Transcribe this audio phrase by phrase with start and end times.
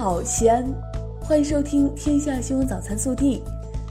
[0.00, 0.64] 好，西安，
[1.20, 3.42] 欢迎收听《天下新闻早餐速递》。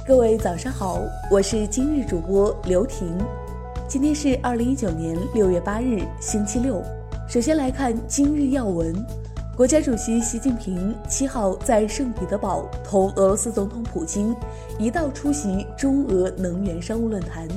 [0.07, 3.15] 各位早上好，我是今日主播刘婷。
[3.87, 6.81] 今天是二零一九年六月八日，星期六。
[7.28, 8.92] 首先来看今日要闻。
[9.56, 14.35] 国家主席习近平七号在圣彼得堡同俄罗斯总统普京
[14.79, 17.48] 一道出席中俄能源商务论坛。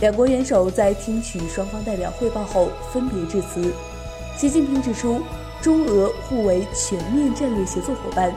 [0.00, 3.62] 两国元首在听取双方代表汇报后分别致辞。
[4.36, 5.20] 习近平指出，
[5.62, 8.34] 中俄互为全面战略协作伙伴，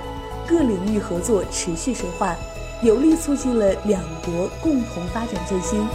[0.48, 2.36] 各领域合作持续深化，
[2.84, 5.88] 有力促进了两国共同发展振兴。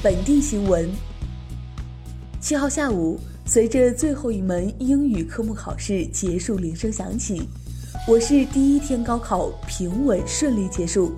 [0.00, 0.88] 本地新闻。
[2.40, 7.48] 七号下午，随着最后一门英语科目考试结束铃声响起，
[8.06, 11.12] 我市第一天高考平稳顺利结束。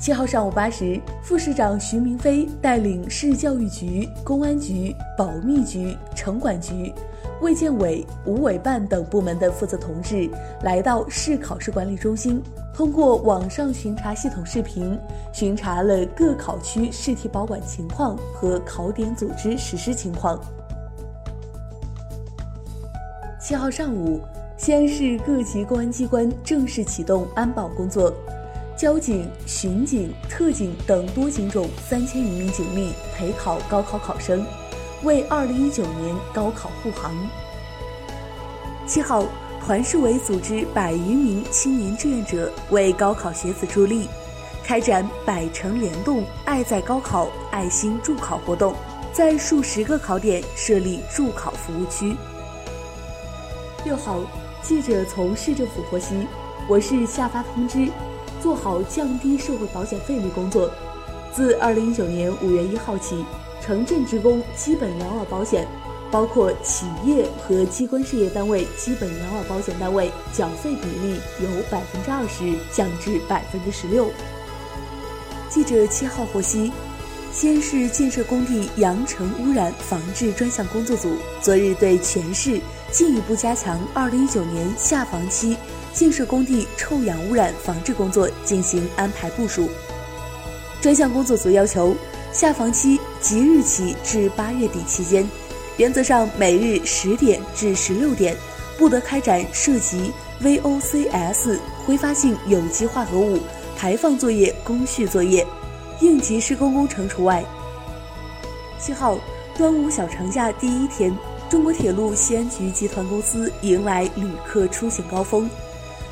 [0.00, 6.90] 七号上午八时，副市长徐明飞带领市教育局、公安局、保密局、城管局、
[7.42, 10.30] 卫健委、五委办等部门的负责同志
[10.62, 14.98] 来到市考试管理中心，通过网上巡查系统视频
[15.34, 20.40] 巡查了各考区试题保管情况和考点组织实施情况。
[23.38, 24.18] 七号上午，
[24.56, 28.10] 西安市各级公安机关正式启动安保工作。
[28.80, 34.42] 交警、巡警、特警等多警种三千余名警力陪考高考考生，
[35.02, 37.14] 为二零一九年高考护航。
[38.86, 39.26] 七号，
[39.62, 44.08] 团市委组织百余名青年志愿者为高考学子助力，
[44.64, 48.74] 开展“百城联动，爱在高考”爱心助考活动，
[49.12, 52.16] 在数十个考点设立助考服务区。
[53.84, 54.20] 六号，
[54.62, 56.26] 记者从市政府获悉，
[56.66, 57.86] 我市下发通知。
[58.42, 60.70] 做好降低社会保险费率工作。
[61.32, 63.24] 自二零一九年五月一号起，
[63.60, 65.66] 城镇职工基本养老保险，
[66.10, 74.10] 包括企业和机关事业单位基本养老保险单位缴费比例由百分之二十降至百分之十六。
[75.48, 76.72] 记者七号获悉，
[77.32, 82.60] 西安市建设工地扬尘污染防治专项工作组昨日对全市
[82.92, 85.56] 进一步加强二零一九年下防期。
[85.92, 89.68] 建设工地臭氧污染防治工作进行安排部署。
[90.80, 91.96] 专项工作组要求，
[92.32, 95.28] 下防期即日起至八月底期间，
[95.78, 98.36] 原则上每日十点至十六点，
[98.78, 103.40] 不得开展涉及 VOCs 挥发性有机化合物
[103.76, 105.44] 排放作业工序作业，
[106.00, 107.44] 应急施工工程除外。
[108.78, 109.18] 七号，
[109.58, 111.12] 端午小长假第一天，
[111.50, 115.50] 中国铁路西安局集团公司迎来旅客出行高峰。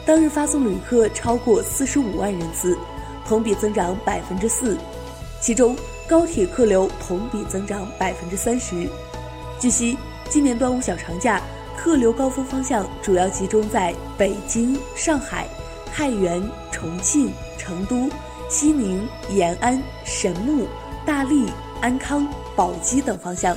[0.04, 2.76] 当日发送旅客超过四十五万人次，
[3.24, 4.76] 同比增长百分之四，
[5.40, 5.76] 其中
[6.08, 8.88] 高铁客流同比增长百分之三十。
[9.60, 9.96] 据悉，
[10.28, 11.40] 今年端午小长假
[11.76, 15.46] 客流高峰方向主要集中在北京、上海、
[15.94, 18.10] 太原、重庆、成都、
[18.48, 20.66] 西宁、延安、神木、
[21.06, 21.46] 大荔、
[21.80, 23.56] 安康、宝鸡等方向。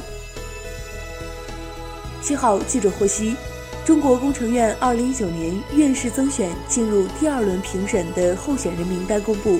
[2.21, 3.35] 七号，记者获悉。
[3.83, 9.59] 中国工程院二零一九年院士增选进入第二轮评审的候选人名单公布，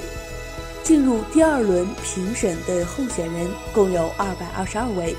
[0.83, 5.15] 进入第二轮评审的候选人共有二百二十二位，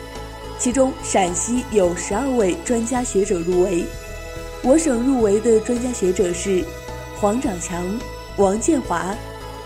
[0.57, 3.85] 其中陕西有十二位专家学者入围，
[4.63, 6.65] 我省入围的专家学者是
[7.21, 7.85] 黄长强、
[8.37, 9.15] 王建华、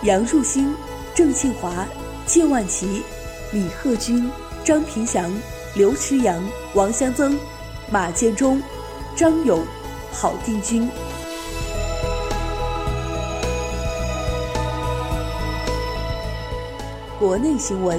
[0.02, 0.74] 杨树新、
[1.14, 1.86] 郑庆华、
[2.26, 3.02] 谢万奇、
[3.52, 4.30] 李鹤军、
[4.64, 5.30] 张平祥、
[5.74, 7.38] 刘池阳、王香增、
[7.90, 8.60] 马建忠。
[9.16, 9.64] 张勇、
[10.12, 10.86] 郝定军。
[17.18, 17.98] 国内新闻：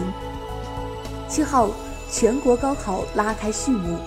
[1.27, 1.71] 七号，
[2.11, 3.97] 全国高考拉开序幕，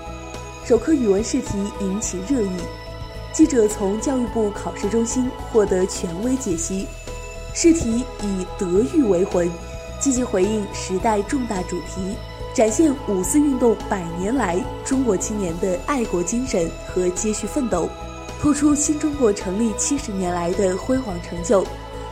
[0.65, 2.51] 首科语文试题引起热议。
[3.33, 6.87] 记者从教育部考试中心获得权威解析，
[7.53, 9.51] 试题以德育为魂，
[10.01, 12.17] 积极回应时代重大主题。
[12.53, 17.89] 展现五四运动百年来中国青年的爱国精神和接续奋斗，
[18.41, 21.65] 突出新中国成立七十年来的辉煌成就，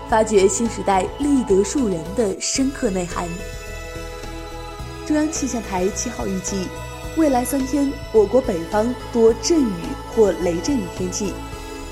[0.08, 3.26] 发掘新时代立德树人的深刻内涵。
[5.04, 6.68] 中央气象台七号预计，
[7.16, 9.72] 未来三天我国北方多阵雨
[10.14, 11.32] 或雷阵雨天气，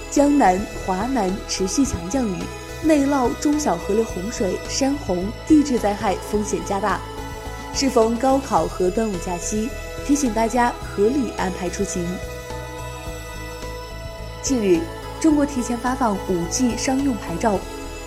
[0.09, 0.57] 江南、
[0.87, 2.37] 华南持续强降雨，
[2.83, 7.01] 内涝、中小河流洪水、山洪、地质灾害风险加大。
[7.75, 9.69] 适逢高考和端午假期，
[10.07, 12.07] 提醒大家合理安排出行。
[14.43, 14.81] 近日，
[15.21, 17.59] 中国提前发放 5G 商用牌照，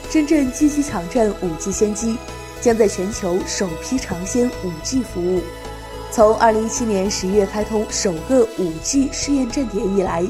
[0.10, 2.18] 深圳积极抢占 5G 先机，
[2.62, 5.44] 将在全球首批尝鲜 5G 服务。
[6.12, 10.25] 从2017年十月开通首个 5G 试验站点以来，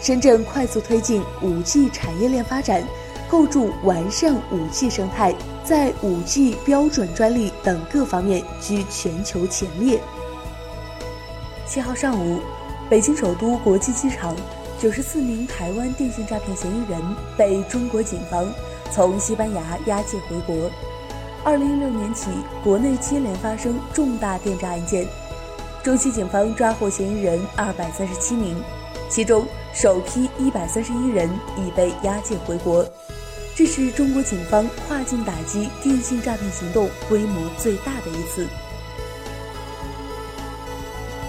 [0.00, 2.84] 深圳快速推进 5G 产业链发展，
[3.28, 5.34] 构筑完善 5G 生态，
[5.64, 10.00] 在 5G 标准专利等各方面居全球前列。
[11.66, 12.38] 七号上午，
[12.88, 14.34] 北京首都国际机场，
[14.78, 17.00] 九十四名台湾电信诈骗嫌疑人
[17.36, 18.46] 被中国警方
[18.92, 20.70] 从西班牙押解回国。
[21.42, 22.30] 二零一六年起，
[22.62, 25.04] 国内接连发生重大电诈案件，
[25.82, 28.56] 中西警方抓获嫌疑人二百三十七名，
[29.08, 29.44] 其中
[29.74, 32.84] 首批一百三十一人已被押解回国。
[33.56, 38.46] 这是中国警方跨境打击电信诈骗行动规模最大的一次。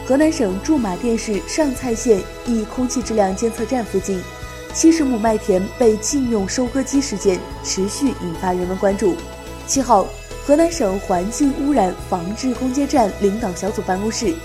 [0.06, 4.22] 河南省驻马店市上蔡县一空气质量监测站附近，
[4.74, 9.16] 七十亩麦田被禁用收割机事件持续引发人们关注。
[9.66, 10.06] 七号，
[10.46, 14.36] 河南省环境污染防治攻坚战领导小组办公室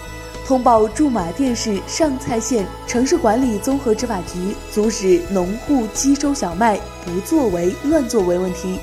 [0.44, 8.78] 通报驻马店市上蔡县城市管理综合执法局阻止农户机收小麦不作为、乱作为问题，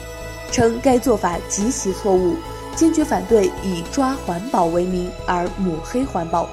[0.51, 2.35] 称该做法极其错误，
[2.75, 6.49] 坚决反对以抓环保为名而抹黑环保。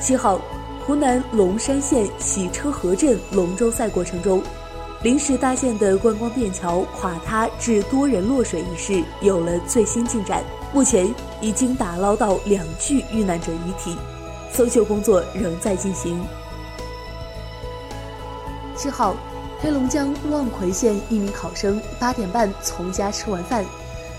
[0.00, 0.40] 七号，
[0.86, 4.42] 湖南龙山县洗车河镇龙舟赛过程中。
[5.02, 11.08] 临时搭建的观光便桥垮塌致多人落水一事有了最新进展，目前
[11.40, 13.96] 已经打捞到两具遇难者遗体，
[14.52, 16.20] 搜救工作仍在进行。
[18.76, 19.14] 七号，
[19.60, 23.64] 黑龙江望奎县一名考生八点半从家吃完饭，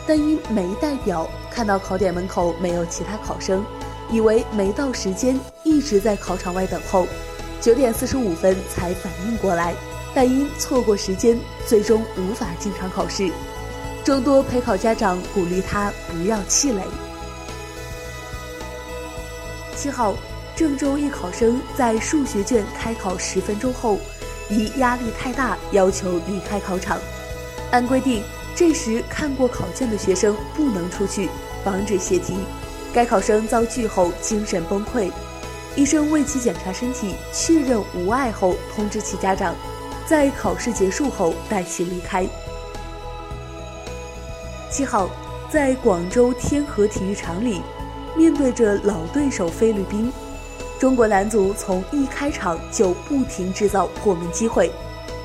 [0.07, 3.63] 但因没带表，看到考点门口没有其他考生，
[4.12, 7.07] 以为没到时间，一直在考场外等候，
[7.59, 9.73] 九点四十五分才反应过来。
[10.13, 13.31] 但因错过时间，最终无法进场考试。
[14.03, 16.83] 众多陪考家长鼓励他不要气馁。
[19.81, 20.13] 七号，
[20.56, 23.98] 郑州一考生在数学卷开考十分钟后，
[24.48, 27.00] 疑压力太大，要求离开考场。
[27.72, 28.22] 按规定，
[28.56, 31.31] 这时看过考卷的学生不能出去，
[31.63, 32.36] 防止泄题。
[32.94, 35.12] 该考生遭拒后精神崩溃，
[35.75, 39.56] 医生为其检查身体，确认无碍后，通知其家长。
[40.06, 42.24] 在考试结束后带其离开。
[44.69, 45.10] 七号，
[45.50, 47.63] 在广州天河体育场里，
[48.15, 50.11] 面对着老对手菲律宾，
[50.79, 54.71] 中国男足从一开场就不停制造破门机会。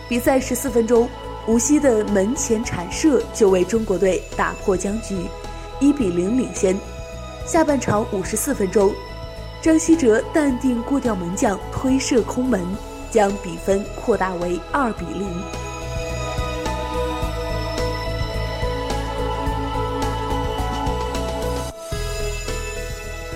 [0.08, 1.08] 比赛十四分钟，
[1.46, 5.16] 吴曦的门前铲射就为中国队打破僵局，
[5.80, 6.76] 一比零领先。
[7.46, 8.92] 下半场五十四分钟，
[9.60, 12.60] 张稀哲淡定过掉门将，推射空门。
[13.08, 15.65] 将比分扩大为二比零。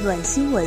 [0.03, 0.67] 暖新闻：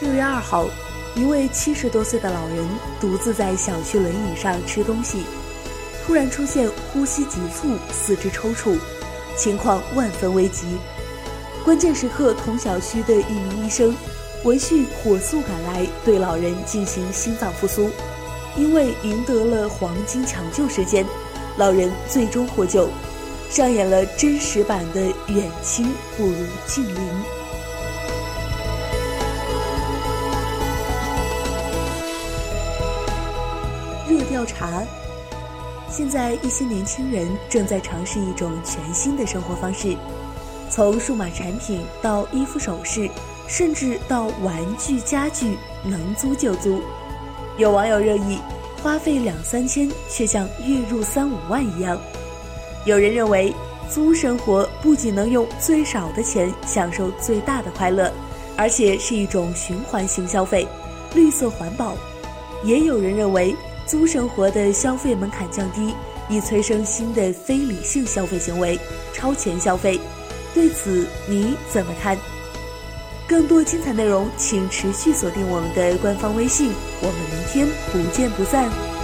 [0.00, 0.66] 六月二号，
[1.14, 2.68] 一位七十多岁的老人
[3.00, 5.22] 独自在小区轮椅上吃东西，
[6.04, 8.76] 突然出现呼吸急促、四肢抽搐，
[9.38, 10.76] 情况万分危急。
[11.64, 13.94] 关键时刻，同小区的一名医生。
[14.44, 17.90] 闻讯火速赶来，对老人进行心脏复苏。
[18.54, 21.06] 因为赢得了黄金抢救时间，
[21.56, 22.88] 老人最终获救，
[23.48, 26.34] 上演了真实版的远亲不如
[26.66, 27.00] 近邻。
[34.46, 34.82] 茶：
[35.90, 39.96] 现在一些年轻人正在尝试一种全新的生活方式，
[40.70, 43.10] 从数码产品到衣服首饰。
[43.48, 46.82] 甚至到玩具家具能租就租，
[47.56, 48.40] 有网友热议，
[48.82, 51.96] 花费两三千却像月入三五万一样。
[52.84, 53.54] 有人认为，
[53.88, 58.12] 租生活不仅能用最少的钱享受最大的快乐，
[58.56, 60.66] 而且是一种循环型消费，
[61.14, 61.94] 绿色环保。
[62.64, 63.54] 也有人认为，
[63.86, 65.94] 租生活的消费门槛降低，
[66.28, 68.78] 以催生新的非理性消费行为，
[69.14, 70.00] 超前消费。
[70.52, 72.18] 对此你怎么看？
[73.28, 76.72] 更多精彩内容，请持续锁定我们的官方微信。
[77.00, 78.95] 我们明天不见不散。